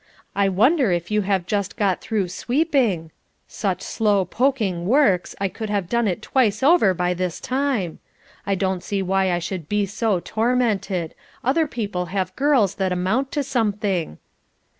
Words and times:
I 0.35 0.49
wonder 0.49 0.91
if 0.91 1.11
you 1.11 1.21
have 1.29 1.45
just 1.45 1.77
got 1.77 2.01
through 2.01 2.29
sweeping; 2.29 3.11
such 3.47 3.83
slow 3.83 4.25
poking 4.25 4.87
works, 4.87 5.35
I 5.39 5.47
could 5.47 5.69
have 5.69 5.87
done 5.87 6.07
it 6.07 6.23
twice 6.23 6.63
over 6.63 6.95
by 6.95 7.13
this 7.13 7.39
time. 7.39 7.99
I 8.43 8.55
don't 8.55 8.83
see 8.83 9.03
why 9.03 9.31
I 9.31 9.37
should 9.37 9.69
be 9.69 9.85
so 9.85 10.19
tormented; 10.19 11.13
other 11.43 11.67
people 11.67 12.07
have 12.07 12.35
girls 12.35 12.73
that 12.81 12.91
amount 12.91 13.31
to 13.33 13.43
something." 13.43 14.17